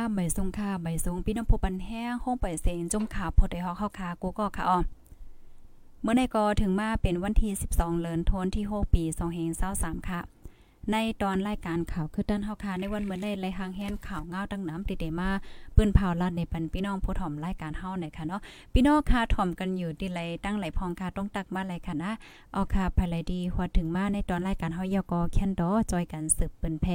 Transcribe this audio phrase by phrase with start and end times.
[0.00, 4.78] ออค่ะไม่ทรงค่ะไม่ทรงพี่น้องผู้ปันแห้งห้องปล่อยเสียงจมขาพอได้ฮอกเข้าคากูก็ค่ะอ๋อ
[6.02, 9.04] เมื่อในกอถึงมาเป็นวันที่ 12 เดือนธันวาคมที่ 6 ปี
[9.56, 10.20] 2023ค่ะ
[10.92, 15.28] ในตอนรายการข่าวคือด้านเฮาคาในวันเมื่อได้ไล่หางแฮนข่าวเงาดังน้ำติดมา
[15.76, 18.40] ปืนเผาลัดในปันพี่น้องผู้ถ่อมรายการเฮาหน่อยค่ะเนาะ
[18.72, 22.12] พี่น้องค่ะถ่อมกันอยู่ที่ไรตั้งไหลพองค่ะต้องตักมาไหลค่ะนะ
[22.52, 26.86] เอาค่ะภายไหลดีหัวถึงมาในตอนรายการเฮายอกอแคนดอจอยกันสืบเปิ้นแพ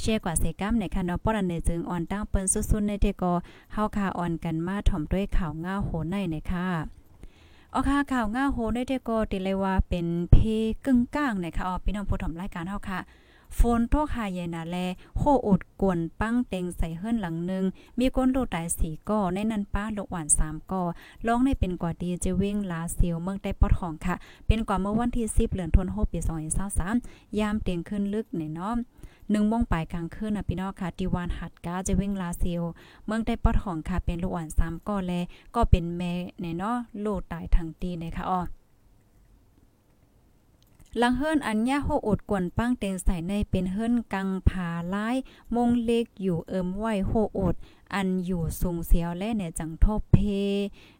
[0.00, 3.32] แชร์กว่าเซกัมในค่ะเนาะป้อนในจึงอ่อนตั้งเปิ้นสุดๆในเทกอ
[3.72, 6.68] เฮาค่ะอ่อนกันมาถ่อมด้วยข่าวเงาโหในในค่ะ
[7.74, 10.36] ออค่ะข่าวง่าโหได้เทกอติเลยว่าเป็นเพ
[10.84, 13.00] กึ่งก้างนะคะอ๋อพี่น้องผู้ถ่อมรายการเฮาค่ะ
[13.58, 14.76] ฝนโทกหาใหญ่นาแล
[15.16, 17.64] โคอดกวนปั้งเต็งใส่เฮิรนหลังนึง
[17.98, 20.82] มีก้นโลตายสีก่อในนั้นป้าโลหวานสามก่อ
[21.26, 24.14] ร้องในเป็นกว่าดีจะวิ่งลาเซียวเมืองได้ปอดของค่ะ
[24.46, 26.18] เป็นกว่าเมื่อวันที่10เดือนธันวาคมปี
[26.78, 28.78] 2023ยามเต็งขึ้นลึกในน้อม
[29.30, 32.62] หนึ่งมงปลายกลางคืนนะพี่น้องค่ะติวานหัดกาจะวิ่งลาเซียว
[33.06, 35.12] เมืองได้ปอดของค่ะเป็นลูกอ่อน3ก่อแล
[35.54, 38.40] ก็เป็นแม่ในเนาะโลตายทางตีนะคะอ๋อ
[41.00, 45.16] ลังเฮิรนอันย่าโฮอดกวนปั้งเต็นใส่ในเป็นเฮิรนกังผาลาย
[45.54, 47.54] มงเล็กอยู่เอิมไหวโฮอด
[47.94, 50.16] อันอยู่สูงเสียวและเนี่ยจังทบเพ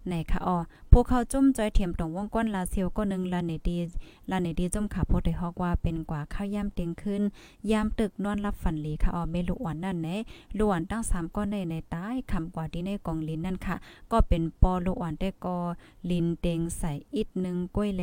[0.08, 0.56] ในค่ะอ๋อ
[0.92, 3.78] พวกเขาจุ่มจอยเทียมตรงวงก้นลาเซียวก็นึงลาเนดี
[4.30, 7.22] ลาเนดีจุ่มขับโพดได้ฮอกว่าเป็นกว่าข้าวย่ำเต็งขึ้น
[7.70, 10.08] ยามตึกนอนรับฝันหลีค่ะอ๋อเมลุอ่อนนั่นไหน
[10.58, 13.76] ลุอ่อนตั้ง3ก้อนในในใตายคำกว่าที่ในกองลินนั่นค่ะ
[14.12, 15.56] ก็เป็นปอลุอ่อนได้ก็
[16.10, 18.02] ลินเต็งใส่อิดนึงก้อยแล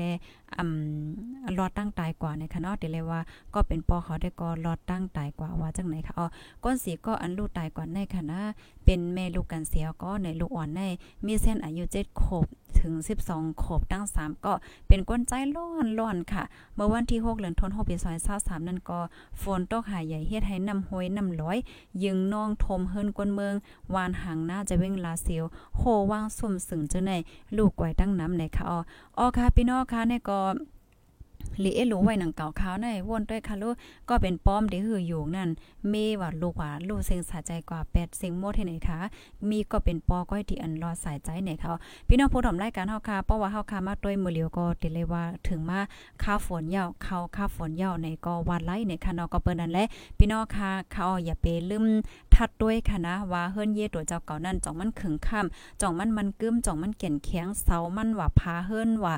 [0.58, 3.20] อ่ำรอดตั้งตายกว่าในค่ะเนาะเดี๋ยวเลยว่า
[3.54, 6.28] ก็เป็นปอเขาได้ก็รอดตั้งตายกว่าว่าจังไหนค่ะอ๋อ
[6.64, 8.42] ก้นสีก็อันลูกตายกว่าในค่ะนะ
[8.92, 10.82] เป็นแม่ลูกกันเสียก็ในลูกอ่อนใน
[11.26, 12.46] มีเส้นอายุ7ขบ
[12.80, 12.94] ถึง
[13.28, 14.54] 12ขบตั้ง 3 ก็
[14.88, 16.44] เป็นก้นใจร้อนร้อนค่ะ
[16.76, 17.96] เมื่อวันที่ 6 เดือนธันวาคมปี
[18.32, 19.00] 2023นั่นก็
[19.42, 21.58] ฝนตกหายใหญ่เฮ็ดให้น้ำห้วยน้ำร้อย
[22.04, 23.56] ยึงน้องทมเฮิรนก้นเมือง
[23.94, 25.46] วานหางหน้าจะเว้งลาเซียว
[25.78, 27.12] โหว่างสุ่มสึงเจ้าใน
[27.58, 28.80] ลูกไกวตั้งน้ำในค่ะอ๋อ
[29.18, 30.40] อ๋อค่ะพี่น้องค่ะเน่ก็
[31.64, 33.76] ลีเอลูไว้หนังเก่าขาวในวนด้วยค่ะลูก
[34.10, 35.50] ก็เป็นป้อมที่หืออยู่นั่น
[35.90, 39.00] เมว่าลูกว่าลูกเสียงสาใจกว่า8เสียงโมดที่ไหนคะ
[39.50, 41.72] มีก็เป็นปอก้อยที่อันรอสายใจไหนเขา
[42.08, 45.80] พี่น้องผู้ถมรายการเฮาค่ะเพราะว่าเฮาค่ะมาด้วยมือเลียวก็ติเลยว่าถึงมา
[46.24, 49.86] ค่าฝนยาวเข้าค่าฝนยาวในก็วันไล่ในค่ะเนาะก็เปิ้นนั่นแหละ
[50.18, 51.86] พี่น้องค่ะเขาอย่าไปลืม
[52.40, 59.14] ทัดด้วยค่ะนะว่าเฮิรนเย่ตัวเจ้าเก่านั่นจ่องมันขึงค่ำจ่องมันมันกึ้มจ่องมันเก่นแข็งเสามันว่าพาเฮิรนว่า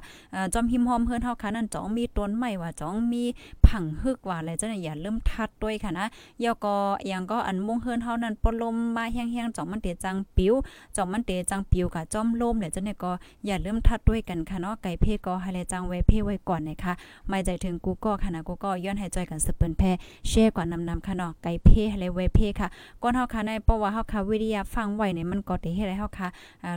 [0.54, 3.24] จอมหิมหอมเฮิรนเฮาค่ะนั่นจ่องมีต้นไม้ว่าจ่องมี
[3.72, 6.06] ผังฮึกว่าอะไรจ้ะอย่าเริ่มทัดด้วยค่ะนะ
[6.44, 6.76] ยอก็
[7.12, 10.54] ยังก็อันมุ่งเฮิรนเฮานั้นปลมมาแห้งๆจ่องมันเตจังปิว
[10.96, 13.12] จ่องมันเตจังปิวกับจอมลมเนี่ยจ้ะเนี่ยก็
[13.46, 16.94] อย่าเริ่มทัดด้วยกันค่ะเนาะไก่เพ่ก็ให้แลจังไว้เพ่ไว้ก่อนนะคะ
[17.28, 19.92] ไม่ใจถึงกูก็ค่ะนะกูก็ย้อนให้จอยกันสเปิ้นแพ่
[20.28, 22.68] แชร์ก่อนนำๆค่ะเนาะไก่เพให้แลไว้เพ่ค่ะ
[23.02, 26.28] ก่อนเฮาค่ะในเพราะว่าเฮาค่ะวิทยาฟังไว้เนี่ยมันก็ได้เฮ็ดให้เฮาค่ะ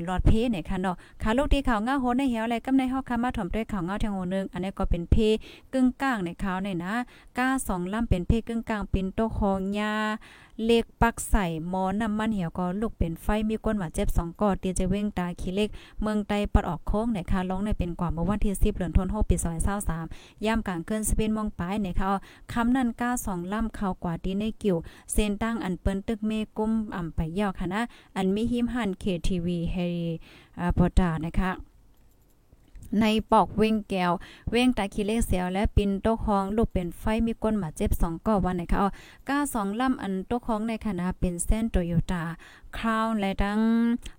[0.04, 5.16] หลอดเพเนี่ยค่ะเนาะค่ะลูกที่เขาเงาโหในเหี่ยวอะไรกำในเฮาค่ะมาถ่อมด้วยเขาเงาทางโหนึงอันนี้ก็เป็นเพ
[5.72, 6.94] กึ่งกลางในเขาเนี่ยนะ
[7.38, 9.94] ก้าสองล่ำเป็นเพกึ่งกลางปินโตคองยา
[10.64, 15.68] เล็กปักใส่หมอน้ำมันเหี่ยวก็ลูกเป็นไฟมีก้นหวาเจ็บสองกอดเตียจะเว้งตาขี้เล็ก
[16.02, 19.36] เมืองไตปัดออกโค้งเนี่ยค่ะลงในเป็นกว่าเมื่อวันที่10เดือนธันวาคมปี
[19.90, 22.10] 2023ย่ามย่ำกลางเกินสเปนมองปลายเนี่ยค่ะ
[22.52, 24.76] คำนั้นก้าสองล่ำเข้ากว่าดีในกิ่ว
[25.12, 27.82] เส้นตั้งอันเปิ้นตึกเมกุ้มอ่ำไปยาวค่ะนะ
[28.16, 30.08] อันมีหิมหันเคทีวีเฮรี
[30.76, 31.50] ปอตานะคะ
[33.00, 34.12] ในปอกเว้งแก้ว
[34.50, 38.88] เว้งตาคีเลเสียวและปินโตคองลูกเป็นไฟมีก้นหมาเจ็บสองก่อวันไหนคะอ๋อ
[39.28, 42.22] ก้าสองลำอันโตคองในคณะเป็นเส้นโตโยต้า
[42.78, 43.60] คราวและทั้ง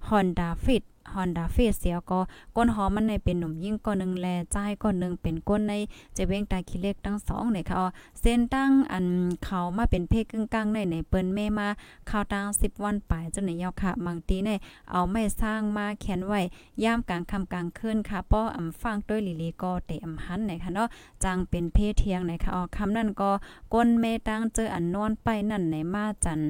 [0.07, 0.83] ฮอนด้าฟิต
[1.13, 2.19] ฮอนด้าเฟสเสียก็
[2.55, 5.73] ก้นหอมมันในเป็นหนุ่มยิ่งก้อนหนึ่งแลใจก้อนหนึ่งเป็นก้นใน
[6.17, 7.91] จะเว้งตาขี้เล็กทั้งสองเนี่ยค่ะ
[8.21, 9.05] เส้นตั้งอัน
[9.43, 11.67] เขามาเป็นเพศกึ่งกลางในในเปิ้นแม่มา
[12.09, 14.57] ข้าวตั้ง10 วันปลายจนในยาวค่ะบางทีเนี่ย
[14.91, 16.41] เอาไม่สร้างมาแขนไว้
[16.83, 20.87] ย่ามกลางค่ำกลางคืนค่ะป้ออำฟังด้วยลิลีก็เตอำหันเนี่ยค่ะเนาะ
[21.23, 23.31] จังเป็นเพศเทียงเนี่ยค่ะอ๋อคำนั้นก็
[23.73, 26.41] ก้นแม่ตั้งเจออันนอนไปนั่นในมาจัน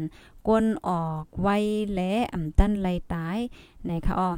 [0.48, 1.58] ก้นออกไว้
[1.96, 3.38] และอ่ำตันไหลตาย
[3.84, 4.32] ไหนคะอ๋อ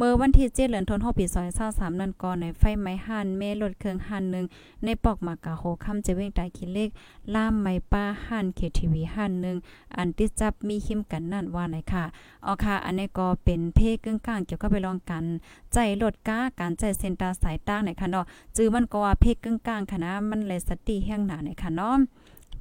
[0.00, 1.24] เมื่อวันที่7เดือนธันวาคมปี
[1.62, 4.44] 2023นั้นก่อนในไฟไหม้หันเมรถเครื่องหันหนึ่ง
[4.84, 6.90] ในปอกมากะโหคำจะเว้งตายคิดเลข
[7.34, 9.56] ล่ามไม้ป้าหันเคทีวีหันหนึ่ง
[9.96, 12.04] อันติดจับมีหิมกันนั่นว่าไหนค่ะ
[12.46, 15.24] อ๋อค่ะ อันนี้ก็เป็นเพกึ่งกลางเกี่ยวกับไปลองกัน
[15.72, 18.24] ใจรถก้าการใจเซนตาสายตาไหนค่ะเนาะ
[18.56, 21.98] จื้อมันก็ว่าเพกึ่งกลางค่ะนะมันเลยสติแห่งหนาไหนค่ะเนาะ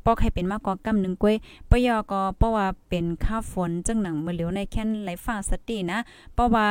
[0.07, 1.36] ปอกให้เป็นมากกว่ากำหนึ่งกล้วย
[1.69, 6.00] ปยอก็เพราะว่าเป็นค่าฝนจังหนังเมือเหลียวในแค่นไหลฟ้าสตินะ
[6.33, 6.68] เพราะว่า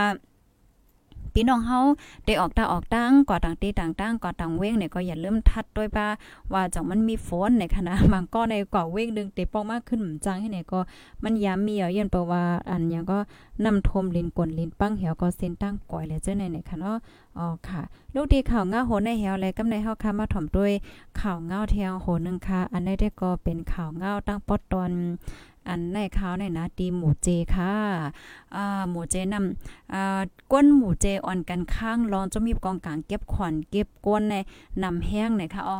[1.39, 1.81] พี่น้องเฮา
[2.27, 6.07] ได้ออกตาออกตั้งก่อต่างตีต่างตั้งก่อต่างเว้งเนี่ยก็อย่าลืมทัดด้วยป่า
[6.53, 10.79] ว่าจังมันมีฝนในคณะบางก็ในก่อเว้งดึงเตปองมากขึ้นจังให้ไหนก็
[11.25, 13.19] มันยามมีเอาเย็นเพราะว่าอันยังก็
[13.65, 16.97] นำทมลินกวนลินปังเหี่ยวก็เส้นตั้งก่อยแล้วเจ้าในไหนค่ะเนาะ
[17.39, 17.83] อ๋อค่ะ
[18.15, 20.73] ลูกดีข่าวเงาโหในเหี่ยวและกำในเฮาค่ะมาถ่อมด้วย
[21.21, 24.91] ข่าวเงาเทียงโหนึงค่ะอันนี้ได้ก็เป็นข่าวเงาตั้งปอดตอน
[25.69, 27.75] อันในข้าวในนะตีหมูเจค่ะ
[28.55, 30.21] อ่าหมูเจนำอ่า
[30.53, 34.35] ก้นหมูเจอ่อนกันข้างรองจะมีกองกลางเก็บขวัญเก็บก้นใน
[34.83, 35.79] นำแห้งในค่ะอ๋อ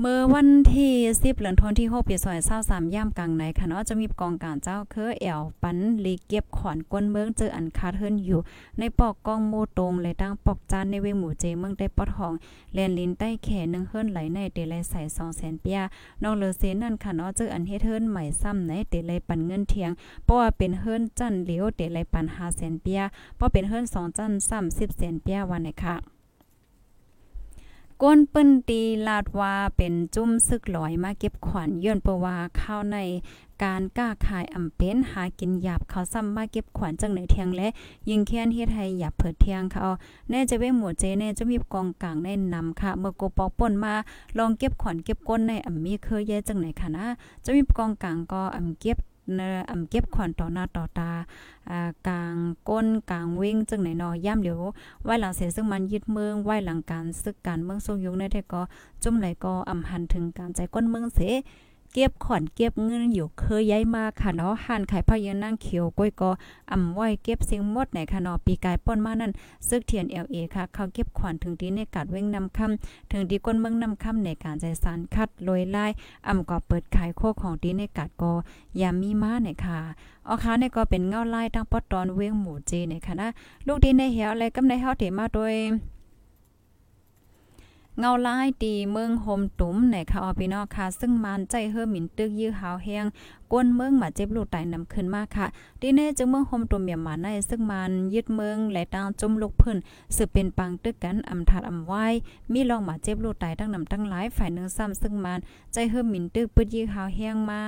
[0.00, 2.16] เมื่อวันที่10เดือนธันที่6ปี
[2.54, 8.40] 2023ย่ามกลางในค่ะเนาะจะมีกองการเจ้าเคือแอวปันลีเก็บขอนก้นเมืองเจออันคาเทินอยู่
[8.78, 12.34] ในปอกกองโมตรงเลยตั้งปอกจานในเวหมู่เจเมืองได้ปอดห้อง
[12.74, 15.00] แลนลินใต้แขนึงเฮิรนไหลในเตเลยใส่
[15.32, 15.80] 200,000เปีย
[16.22, 19.90] นอกเลเซนั่นค่ะเนาะเจออันเฮ็ดเฮิรนใหม่ซ้ำในเตเลยปันเงินเทียง
[20.24, 23.00] เพราะว่าเป็นเฮิรนจันเหลียวเตเลยปัน500,000เปีย
[23.36, 24.32] เพราะเป็นเฮิรน2จัน
[24.64, 26.13] 30เซนเปียวันไหนค่ะ
[28.02, 32.98] ก้นปิ้นตีลาดว่าเป็นจุ้มซึกลอยมาเก็บขวัญย้อนเปว่าข้าวใน
[33.64, 37.68] การกล้าขายอำเป็นหากินหยาบเขาซ้ำมาเก็บขวัญจังไหนเทียงและ
[38.08, 39.86] ยิงแค้นเฮ็ดให้หยาบเผิดเทียงเขา
[40.30, 43.94] แน่จะเว้หมู่เจแน่จะมีกองกลางแน่นำค่ะ เมื่อโกปอกป่นมา
[44.38, 47.06] ลองเก็บขวัญเก็บก้นในอำมีเคยแย่จังไหนค่ะนะ
[47.44, 48.96] จะมีกองกลางก็อำเก็บ
[49.34, 49.40] เน
[49.70, 51.10] อำเก็บขวัญต่อหน้าต่อตา
[51.70, 52.34] อ่ากลาง
[52.68, 54.60] ก้นกลางวิ่งจึงไหนนอย่ำเดี๋ยว
[55.04, 58.62] ไว้หลังเสียซึ่งมันยึดเมืองไว้หลังการซึกการเมืองทรงยุงในได้ก็
[59.02, 61.20] จุ่มไหลก็อำหันถึงการใจก้นเมืองเส
[61.96, 66.30] เก็บขอนเก็บเงินอยู่เคยย้ายมาค่ะเนาะหันขายพายนั่งเขียวก้อยก็
[66.72, 69.32] อ่ำไว้เก็บสิ่งหมดในค่ะเนาะปีกายป้นมานั่น
[69.68, 75.86] ซึกเทียน LA ค่ะ เขาเก็บขวัญถึงที่ในกาดเว้งนำคำถึงที่ก้นเมืองนำคำในการใจสารคัดลอยไล่
[76.26, 78.32] อ่ำก็เปิดขายโคของที่ในกาดก็
[78.80, 79.78] ยามมีมาเนี่ยค่ะ
[80.28, 83.28] อ๋อค่ะนี่ก็เป็นเงาไล่ตั้งปอตอนเว้งหมู่เจเนี่ยค่ะนะ
[83.66, 85.54] ลูกดีในเหี่ยวอะไรกำในเฮาเตมาโดย
[87.98, 93.04] เงาลายตีเมืองโฮมตุ้มในค่ะอพี่น้องค่ะ ซึ่งมันใจเฮอหมินตึกยื้อหาวแห้ง
[93.52, 95.46] ก้นเมืองมาเจ็บลูกตายนำขึ้นมาค่ะ
[95.80, 99.76] ดีเน่จึงเมืองโฮมตุ้มเมียมาในซึ่งมันยึดเมืองและตางจุ่มลูกเพิ่น
[100.16, 102.06] สืบเป็นปังตึกกันอำทัดอำไว้
[102.52, 105.38] มีลองมาเจ็บลูกตายตั้งนำตั้งหลายฝ่ายหนึ่งซ้ำซึ่งมัน
[105.72, 107.62] ใจเฮอหมินตึกปึดยื้อหาวแห้งมา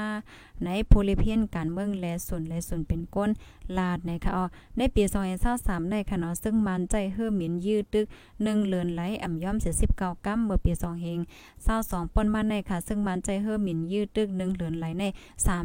[0.65, 3.31] ในโพลิเพียนการเมืองและส่วนและส่วนเป็นก้น
[3.79, 4.45] ลาดในค่ะอ๋อ
[4.79, 5.03] ในปี
[5.47, 8.07] 2023ในค่ะเนาะซึ่งมันใจเฮอหมินยืดตึก
[8.37, 9.57] 1เลือนไหลอ่ำย่อม
[9.91, 11.19] 79กำเมื่อปี2เฮง
[11.67, 15.05] 22ปนมาในค่ะ ซึ่งมันใจเฮอหมินยืดตึก1เลือนไหลใน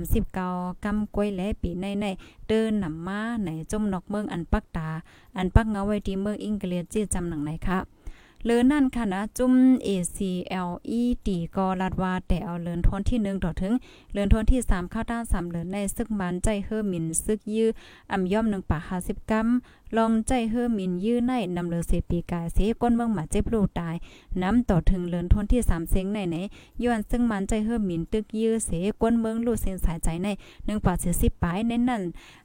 [0.02, 2.06] 39กำกล้วยและปีในใน
[2.48, 4.90] เดินนำมาในจมนอกเมืองอันปักตา
[5.38, 7.80] อันปักเงาไว้ที่เมืองอังกฤษจีจำหนังไหนค่ะ
[8.46, 9.54] เลือนั่นค่ะนะ จุ่ม
[9.88, 13.74] ACLED ก็ลัดว่าแต่เอาเลือนทนที่1ต่อถึง
[14.12, 17.70] เลือนทนที่ 3 เข้าด้าน3เลือนในซึกมันใจเฮอมินซึกยื้อ
[18.12, 19.48] อ่ำย่อม1ป่า50กรัม
[19.98, 23.96] ลองใจเฮอมินยื้อในนำเลือเสปีกายเสก้นเมืองหมาเจ็บลูกตาย
[24.42, 26.36] น้ำต่อถึงเลือนทนที่3เซ็งในไหน
[26.84, 28.72] ย้อนซึ่งมันใจเฮอมินตึกยื้อเส
[29.02, 32.02] ก้นเมืองลูกเส้นสายใจใน1ป่า40ปลายในนั่น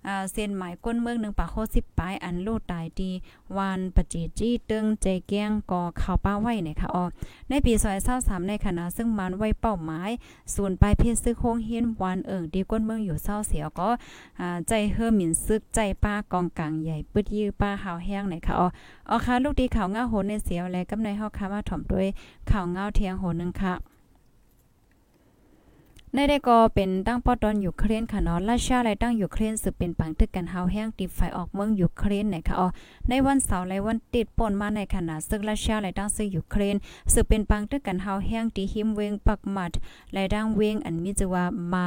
[0.06, 3.10] อ่าเส้นหมายก้นเมือง1ป่า60ปลายอันลูกตายดี
[3.56, 7.04] วานปจิจี้ตึงใจแก้งก็เข่าวป้าไว้เนี่ยค่ะอ๋อ
[7.48, 10.10] ในปีซอยเศร้าสามในคณะซึ่งมันไว้เป้าหมาย
[10.54, 13.88] ศูนย์ปลายเพศซื้อโค้งเฮียนวานเอิงดีก้นเมืองอยู่เศร้าเสียก็
[14.68, 18.66] ใจเฮอหมิ่นซึกใจป้ากองกลางใหญ่ปึดยื้อป้าหาวแห้งเนี่ยค่ะอ๋อ
[19.10, 22.06] อ๋อค่ะลูกดีข่าวเงาโหนในเสียวและกำในเฮาค่ะมาถ่อมด้วย
[22.50, 23.74] ข่าวเงาเทียงโหนึงค่ะ
[26.18, 32.66] ในได้ก็เป็นตั้งปอดอนยูเครนค่ะเนาะราชาและตั้งยูเครนสืบเป็นปังตึกกันเฮาแห้งติดไฟออกเมืองยูเครนนะคะอ๋อ
[33.08, 36.76] ในวันเสาร์และวันติดป่นมาในขณะซึ่งราชาและตั้งซื้อยูเครน
[37.12, 39.72] สืบเป็นปังตึกกันเฮาแห้งที่หิมเวงปักหมัด
[40.12, 41.86] และดังเวงอันมีชื่อว่ามา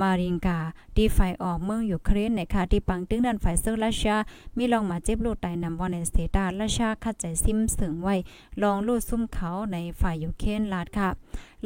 [0.00, 0.58] มาริงกา
[0.96, 4.16] ที่ไฟออกเมืองยูเครนนะคะที่ปังตึกนั้นไฟซึ่งราชา
[4.56, 8.14] มีลองมาเจ็บลูกตายนำวันในสเตตาราชาคัดใจซิมเสึงไว้
[8.62, 11.08] ลองลูดซุ่มเขาในฝ่ายยูเครนลาดค่ะ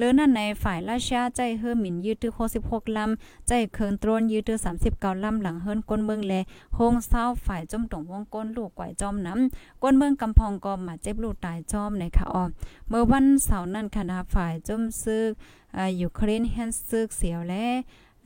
[0.00, 2.32] เลือนั่นในฝ่ายราชาใจเฮอหมินยืดตื้อ
[2.64, 4.58] 66ลำใจเคินตรนยืดตื้อ
[4.90, 6.34] 39ลำหลังเฮิรนก้นเมืองแล
[6.74, 12.44] โฮงเศร้าฝ่ายจมตรงวงก้นลูกกวยจอมน้ำก้นเมืองกำพองกอมาเจ็บลูกตายจอมในค่ะออ
[12.88, 15.30] เมื่อวันเสาร์นั้นคณะฝ่ายจมซึก
[15.76, 17.66] อ่ายูเครนแฮนซึกเสียวและ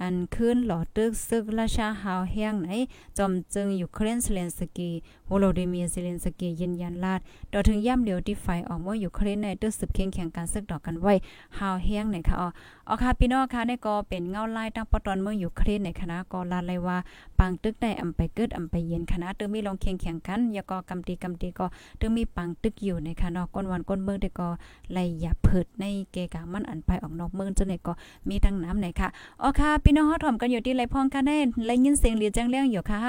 [0.03, 2.69] อันขึ้นหลอตึกซึกราชาฮาวแห้งไหน
[3.17, 4.91] จอมจึงยูเครนเซเลนสกี
[5.27, 7.21] โวโลดิเมียเซเลนสกียืนยันลาด
[7.53, 11.15] ต่อถึงย่ำเดียวที่ไฟออกว่ายูเครนในตึกสืบเคียงแข่งการซึกดอกกันไว้
[11.59, 12.49] ฮาวแห้งไหนค่ะอ๋อ
[12.89, 16.99] อ๋อค่ะพี่น้องค่ะในก็เป็นเงาไล่ตั้งปตอนเมื่องยูเครนในคณะก็ลาเลยว่า
[17.39, 21.67] ปังตึกได้อำไปเกิดอำไปเย็นคณะตึงมีลงเคียงแข่งกันยาก็กำตีกำตีก็
[22.01, 24.49] ตึงมีปังตึกอยู่ในคณะก้นวันก้นเมืองได้ก็
[24.93, 27.93] ไล่อย่าเพิดในเกกามันอันไปออกนอกเมืองจนในก็
[28.29, 29.09] มีทั้งน้ำไหนค่ะ
[29.43, 31.37] อ๋อค่ะพี่น้องฮอดถอมกันอยู่ที่ไรพองกันได้
[31.67, 33.01] ไล่ยินเสียงเรียจังเรื่องอยู่ค่ะ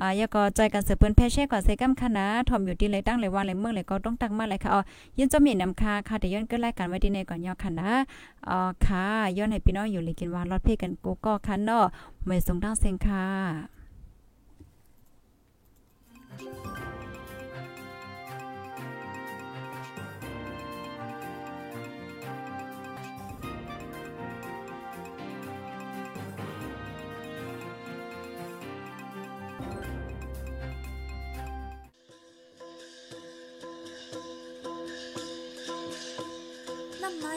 [0.00, 4.80] อ่ายาก็ใจกันเสือเปิ้นแพ่แช่ก่อนใส่กำคณะถอมอยู่ที่ไรตั้งไรวันไรเมืองไรก็ต้องตั้งมาไรค่ะอ๋อ
[5.18, 7.88] ยินจะมีนำค่าค่ะแต่ย้อนก็รายการไว้ที่ในก่อนยอคณะ
[8.48, 11.84] อ๋อค่ะย้อนให้พี่น้องอยู่เลยกินวานรอดเพกันกูก็คันเนาะ
[12.26, 13.81] ไม่ส่งดังเสียงค่ะ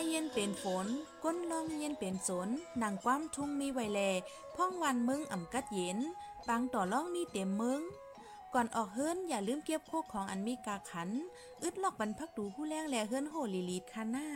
[0.10, 0.88] เย็นเป็นฝน
[1.24, 2.50] ก้นลองเย็นเป็นสน
[2.82, 4.02] นางความทุ่งมีไวแล
[4.56, 5.98] พ่องวันมึงอ่ำกัดเย็น
[6.48, 7.82] บางต่อล่องมีเต็มมึง
[8.54, 11.10] ก่อนออกเฮิรนอย่าลืมเก็บโคกของอันมีกาขัน
[11.62, 14.28] อึดลอกบรรพักดูผู้แรงแลเฮิรนโหลีลีดคาหน้า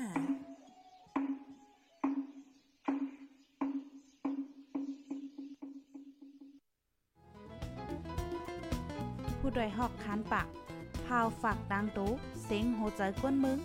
[9.39, 10.47] ผู้ดยหอกคานปาก
[11.05, 12.11] พาวฝากดังตู้
[12.43, 13.59] เสียงโหใจกวนมึง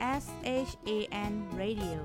[0.00, 2.00] S H A N Radio